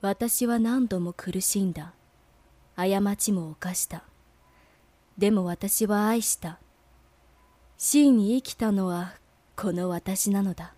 [0.00, 1.92] 私は何度も苦しんだ。
[2.76, 4.04] 過ちも犯した。
[5.18, 6.60] でも私は愛した。
[7.76, 9.14] 真に生きたのは
[9.56, 10.74] この私なのだ。